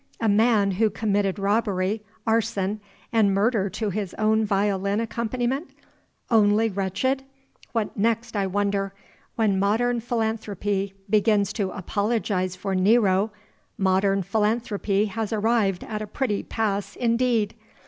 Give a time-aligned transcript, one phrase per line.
[0.19, 2.81] A man who committed robbery, arson
[3.13, 5.69] and murder to his own violin accompaniment
[6.31, 7.21] only wretched!
[7.73, 8.95] What next, I wonder?
[9.35, 13.31] When modern philanthropy begins to apologize for Nero,
[13.77, 17.53] modern philanthropy has arrived at a pretty pass indeed!